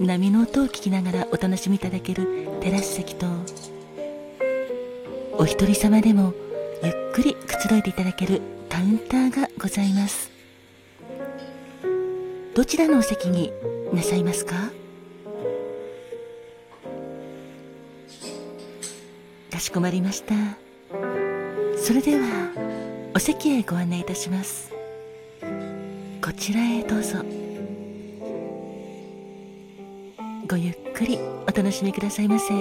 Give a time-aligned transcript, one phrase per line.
[0.00, 3.26] 波の音を聞きながらお楽しみいただけるテラス席と
[5.36, 6.34] お一人様でも
[6.84, 10.30] ゆっくりくつろいでいただけるカウンターがございます。
[12.54, 13.52] どちらのお席に
[13.92, 14.70] なさいますか？
[19.50, 20.34] かしこまりました。
[21.76, 22.52] それでは
[23.16, 24.72] お席へご案内いたします。
[26.22, 27.47] こちらへどうぞ。
[30.48, 32.54] ごゆっくりお楽しみくださいませ。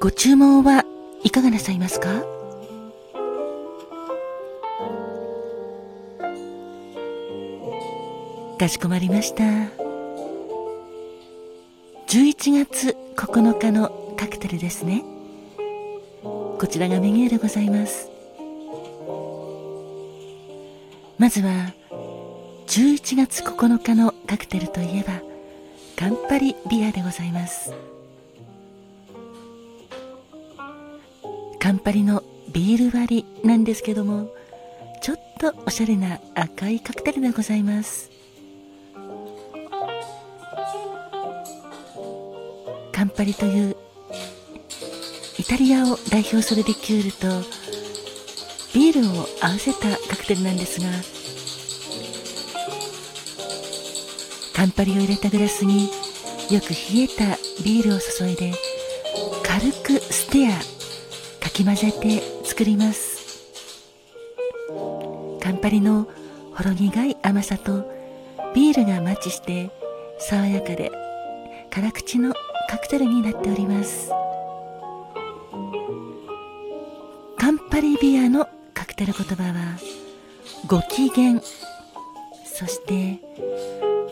[0.00, 0.84] ご注文は
[1.22, 2.24] いかがなさいますか？
[8.58, 9.44] かしこまりました。
[12.08, 15.04] 11月9日のカクテルですね。
[16.24, 18.15] こちらがメニューでございます。
[21.18, 21.72] まずは
[22.66, 25.22] 11月9日のカクテルといえば
[25.96, 27.72] カンパリビアでございます。
[31.58, 34.30] カンパリのビール割りなんですけども
[35.02, 38.10] ちょっとおしゃれな赤いカクテルでございます。
[42.92, 43.76] カンパリという
[45.38, 47.66] イタリアを代表するリキュールと
[48.74, 50.88] ビールを合わせたカクテルなんですが
[54.56, 55.90] カンパリを入れたグラスに
[56.50, 58.54] よく冷えたビールを注いで
[59.44, 60.52] 軽くステア
[61.44, 63.52] かき混ぜて作ります。
[65.42, 66.08] カンパリの
[66.54, 67.84] ほろ苦い甘さと
[68.54, 69.70] ビールがマッチして
[70.18, 70.90] 爽やかで
[71.70, 72.32] 辛口の
[72.70, 74.10] カクテルになっております。
[77.36, 79.78] カンパリビアのカクテル言葉は
[80.66, 81.42] ご機嫌。
[82.46, 83.20] そして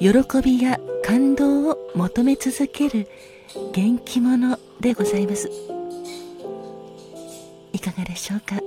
[0.01, 0.09] 喜
[0.43, 3.09] びや感動を求め続ける
[3.73, 5.51] 元気者でございます。
[7.73, 8.61] いかがでしょうか？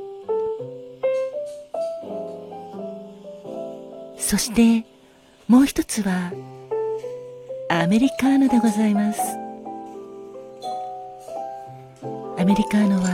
[4.17, 4.85] そして
[5.47, 6.31] もう一つは
[7.69, 9.21] アメリカーノでございます。
[12.37, 13.09] アメリカーノは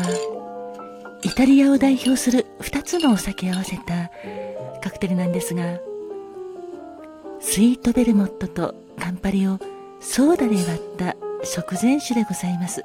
[1.23, 4.11] イタリアを代表する2つのお酒合わせた
[4.81, 5.79] カクテルなんですが
[7.53, 9.59] スイートベルモットとカンパリを
[9.99, 12.81] ソーダで割った食前酒でございます。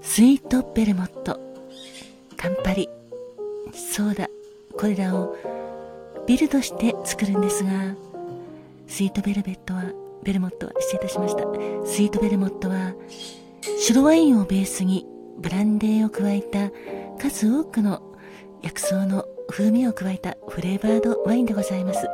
[0.00, 1.38] スイートベルモット
[2.36, 2.88] カンパリ
[3.72, 4.28] ソーダ
[4.76, 5.36] これらを
[6.26, 7.94] ビルドして作るんですが
[8.88, 9.92] スイートベルベットは
[10.24, 11.44] ベルモットは失礼いたしました。
[11.86, 12.94] スイートベルモットは
[13.78, 15.06] 白ワインをベースに
[15.38, 16.72] ブランデーを加えた
[17.20, 18.02] 数多くの
[18.60, 22.08] 薬草の風味を加えたフレーバードワインでございます。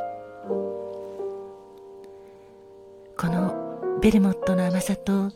[3.17, 5.31] このベルモットの甘さと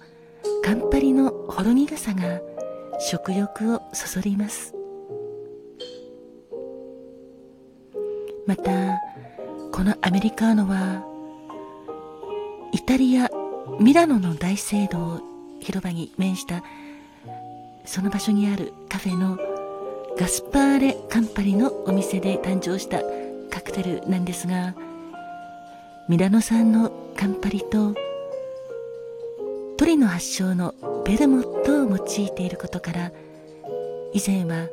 [0.66, 2.42] カンパリのほろ苦さが
[3.00, 4.76] 食欲をそそります。
[8.48, 9.00] また
[9.72, 11.06] このアメリカーノは
[12.74, 13.30] イタリア
[13.80, 15.22] ミラノの大聖堂
[15.62, 16.66] 広場に面した
[17.86, 19.53] その場所にあるカフェの
[20.18, 23.02] ガスパーレ・カンパリのお店で誕生した
[23.50, 24.76] カクテルなんですが
[26.08, 27.96] ミラノ産のカンパリと
[29.78, 33.12] トリノ発祥のベルモットを用いていることから
[34.14, 34.68] 以前は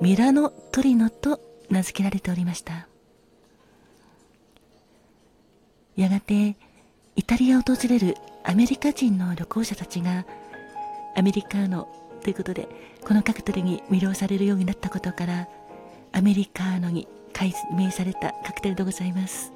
[0.00, 2.86] ミラノトリノと名付けられておりました。
[5.96, 6.56] やがて
[7.16, 10.26] イタリアを訪れるアメリカ人の旅行者たちが
[11.16, 11.88] アメリカーノ
[12.22, 12.68] ということで
[13.06, 15.48] このカクテルに魅了されるようになったことから
[16.12, 19.52] アメリカーノに改名されたカクテルでございます。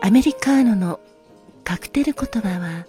[0.00, 1.00] アメリカーノの
[1.64, 2.86] カクテル言葉は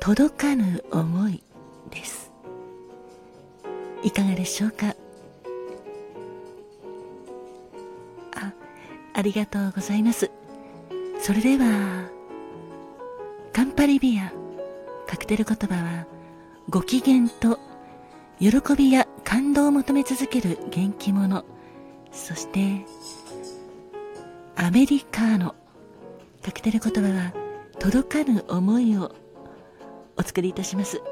[0.00, 1.42] 届かぬ思い
[1.90, 2.30] です。
[4.02, 4.94] いかがでしょうか？
[8.36, 8.52] あ
[9.12, 10.30] ありがとうございます。
[11.20, 12.08] それでは
[13.52, 14.32] カンパリビア
[15.10, 16.06] カクテル言葉は
[16.68, 17.58] ご機嫌と
[18.38, 21.44] 喜びや感動を求め続ける元気者。
[22.12, 22.86] そして
[24.54, 25.56] アメリカーノ
[26.42, 27.34] カクテル言葉は
[27.80, 29.12] 届かぬ思いを
[30.16, 31.02] お作りいたします。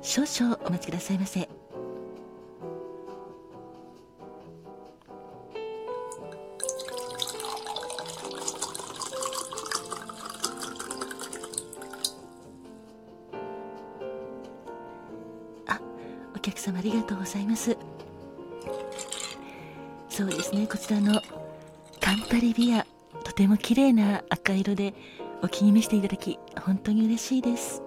[0.00, 1.48] 少々お待ちくださいませ。
[16.50, 17.76] 客様ありがとうございます。
[20.08, 20.66] そうですね。
[20.66, 21.20] こちらの
[22.00, 22.86] カンパリビア
[23.24, 24.94] とても綺麗な赤色で
[25.42, 27.82] お気に召していただき本当に嬉しいです。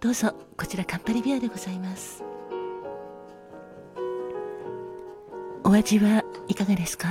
[0.00, 2.22] どうぞこちらカンパリビアでございます。
[5.64, 7.08] お味はいかがですか？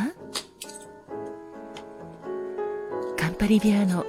[3.17, 4.05] カンパリビアの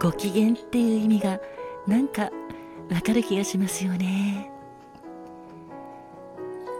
[0.00, 1.40] ご機嫌っていう意味が
[1.86, 2.30] なんか
[2.90, 4.50] わかる気がしますよね。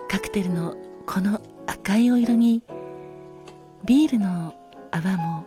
[0.09, 0.75] カクテルの
[1.07, 2.63] この赤いお色に
[3.85, 4.55] ビールの
[4.91, 5.47] 泡も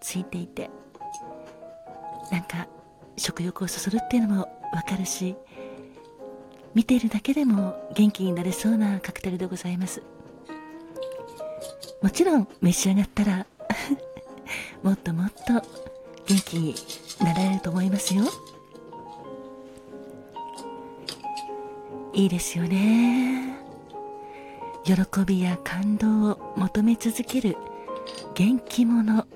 [0.00, 0.70] ついていて
[2.30, 2.68] なんか
[3.16, 4.40] 食欲をそそるっていうのも
[4.72, 5.36] わかるし
[6.74, 10.02] 見ているだけでも元気になれそうなカクテルでございます。
[12.02, 13.46] もちろん召し上がったら
[14.82, 15.54] もっともっと
[16.26, 16.74] 元気に
[17.20, 18.24] なられると思いますよ。
[22.16, 23.54] いいですよね。
[24.84, 24.94] 喜
[25.26, 27.58] びや感動を求め続ける
[28.34, 29.26] 元気者。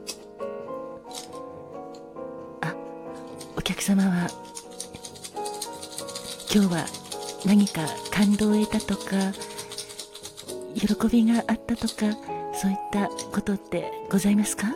[2.63, 2.75] あ
[3.55, 4.29] お客様は
[6.53, 6.87] 今日は
[7.45, 9.33] 何か感動を得たとか
[10.75, 12.17] 喜びがあったとか
[12.55, 14.69] そういったことってございますか？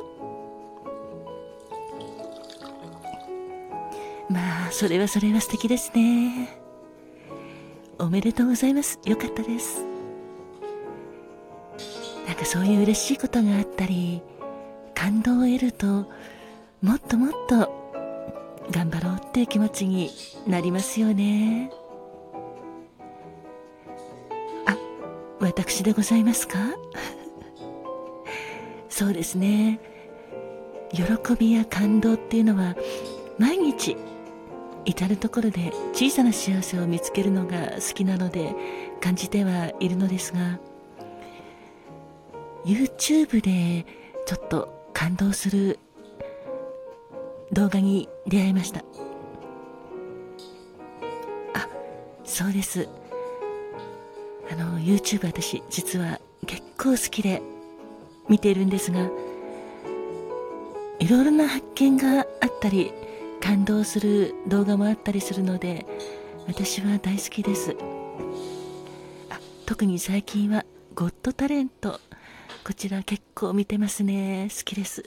[4.28, 6.63] まあそれはそれは素敵ですね。
[7.98, 8.98] おめでとうございます。
[9.04, 9.84] よかったです。
[12.26, 14.22] なんかそういう嬉しいことがあったり
[14.94, 15.86] 感動を得ると
[16.82, 17.70] もっともっと
[18.70, 20.10] 頑張ろうっていう気持ちに
[20.46, 21.70] なりますよね。
[24.66, 24.76] あ
[25.40, 26.58] 私でございますか？
[28.88, 29.80] そうですね。
[30.92, 31.02] 喜
[31.38, 32.74] びや感動っていうのは
[33.38, 33.96] 毎日
[34.84, 38.54] 至る所で小さな幸せを見つけるのが好きなので
[39.00, 40.58] 感じてはいるのですが
[42.64, 43.86] YouTube で
[44.26, 45.78] ちょっと感動する
[47.52, 48.80] 動画に出会いました。
[51.54, 51.68] あ
[52.24, 52.88] そうです。
[54.50, 57.42] あの YouTube 私実は結構好きで
[58.28, 59.10] 見ているんですが
[60.98, 62.26] いろいろな発見があっ
[62.60, 62.92] たり
[63.44, 65.84] 感動する動画もあったりするので
[66.48, 67.76] 私は大好きです。
[69.28, 70.64] あ特に最近は
[70.94, 72.00] ゴッドタレント。
[72.64, 74.48] こちら結構見てますね。
[74.48, 75.04] 好きです。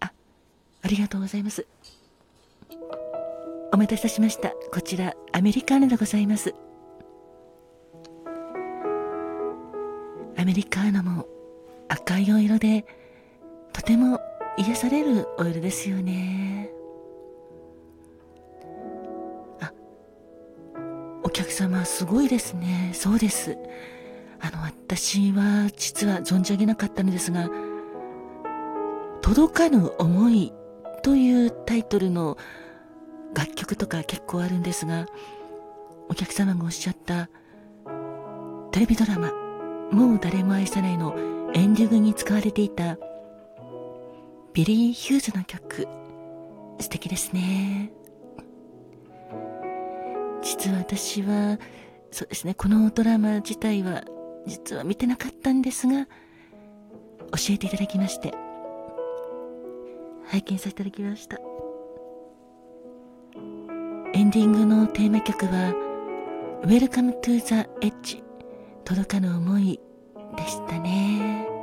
[0.00, 0.10] あ
[0.82, 1.64] ありがとうございます。
[3.72, 4.50] お待たせしました。
[4.72, 6.54] こちらアメリカーノでございます。
[10.36, 11.28] アメリカーノも
[11.88, 12.84] 赤いお色で
[13.72, 14.20] とても
[14.58, 16.70] 癒されるお色ですよね。
[19.60, 19.72] あ
[21.22, 22.92] お客様すごいですね。
[22.94, 23.56] そうです。
[24.40, 27.50] あの私は実は存じ上げなかったのですが
[29.22, 30.52] 「届かぬ思い」
[31.02, 32.36] というタイトルの
[33.34, 35.06] 楽曲とか結構あるんですが
[36.08, 37.28] お客様がおっしゃった
[38.72, 39.32] テレビドラマ
[39.90, 41.14] 「もう誰も愛さない」の
[41.54, 42.98] エンディングに使われていた
[44.56, 45.86] ビリー・ヒューズの曲。
[46.80, 47.92] 素敵ですね。
[50.40, 51.58] 実は私は
[52.10, 52.54] そうですね。
[52.54, 54.02] このドラマ自体は
[54.46, 56.10] 実は見てなかったんですが教
[57.50, 58.32] えていただきまして。
[60.24, 61.36] 拝見させていただきました。
[64.14, 65.74] エンディングのテーマ曲は
[66.64, 68.22] 「Welcome to the Edge
[68.84, 69.78] 届かぬ思い」
[70.34, 71.55] でしたね。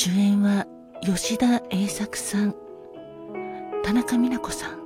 [0.00, 0.64] 主演は
[1.02, 2.54] 吉田栄作さん
[3.82, 4.78] 田中美奈子さん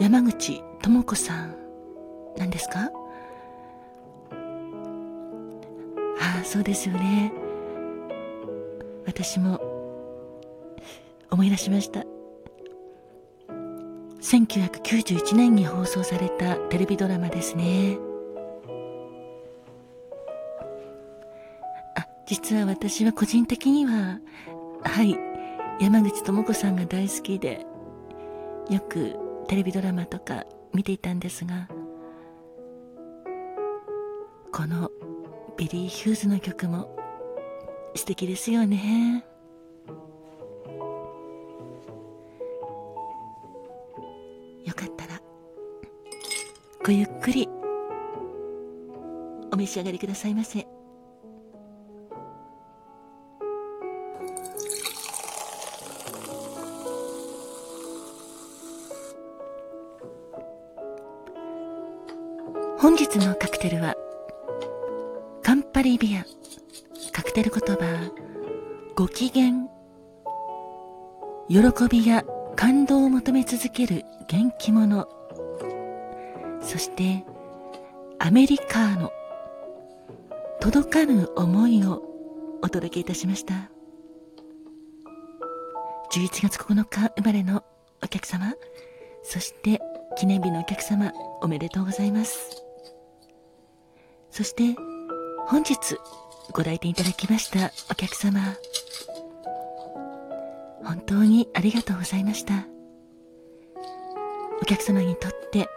[0.00, 1.54] 山口智子さん
[2.36, 2.90] なんですか？
[6.20, 7.32] ああそうですよね。
[9.06, 9.60] 私も
[11.30, 12.00] 思い出しました。
[14.20, 17.96] 1991年に放送されたテレビドラマですね。
[22.26, 24.20] 実は私は個人的には
[24.82, 25.16] はい
[25.80, 27.64] 山口智子さんが大好きで
[28.68, 29.16] よく
[29.46, 31.68] テレビドラマとか見ていたんですが
[34.52, 34.90] この
[35.56, 36.96] ビリー・ヒューズの曲も
[37.94, 39.24] 素敵ですよね。
[44.64, 45.20] よかったら
[46.84, 47.48] ごゆっくり
[49.52, 50.66] お召し上がりくださいませ。
[62.86, 63.96] 本日のカクテルは
[65.42, 66.24] カンパリビア
[67.10, 68.12] カクテル言葉
[68.94, 69.66] ご機嫌
[71.48, 72.22] 喜びや
[72.54, 75.08] 感動を求め続ける元気者
[76.60, 77.24] そして
[78.20, 79.10] アメリカーノ
[80.60, 82.04] 届かぬ思いを
[82.62, 83.68] お届けいたしました。
[86.12, 87.64] 11月9日生まれの
[88.00, 88.54] お客様
[89.24, 89.80] そして
[90.16, 91.12] 記念日のお客様
[91.42, 92.65] おめでとうございます。
[94.36, 94.76] そして
[95.46, 95.96] 本日
[96.52, 98.38] ご来店いただきましたお客様。
[100.84, 102.66] 本当にありがとうございました。
[104.60, 105.70] お客様にとって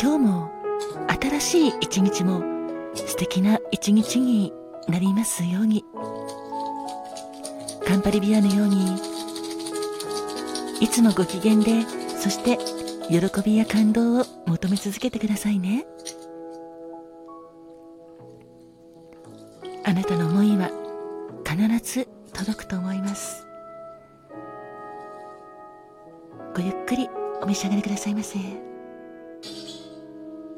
[0.00, 0.50] 今日も
[1.20, 2.42] 新しい一日も
[2.94, 4.54] 素敵な一日に
[4.88, 5.84] なりますように。
[7.86, 8.96] カンパリビアのように
[10.80, 11.82] いつもご機嫌で
[12.18, 12.56] そして
[13.10, 15.84] 喜びや感動を求め続けてくださいね。
[22.70, 23.46] と思います
[26.54, 27.08] ごゆっくり
[27.42, 28.69] お召し上がりくださいませ。